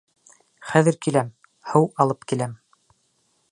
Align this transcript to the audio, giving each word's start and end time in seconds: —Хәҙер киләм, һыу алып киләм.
—Хәҙер 0.69 0.97
киләм, 1.07 1.29
һыу 1.73 1.87
алып 2.05 2.25
киләм. 2.33 2.59